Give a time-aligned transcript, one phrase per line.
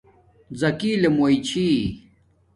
[0.59, 1.65] زکی لومِن چھی